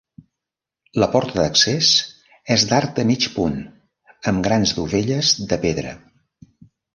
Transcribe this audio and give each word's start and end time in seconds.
La 1.01 1.09
porta 1.15 1.35
d'accés 1.39 1.89
és 2.55 2.65
d'arc 2.71 2.95
de 3.01 3.05
mig 3.09 3.27
punt 3.35 3.59
amb 4.33 4.43
grans 4.49 4.75
dovelles 4.79 5.35
de 5.53 5.61
pedra. 5.69 5.95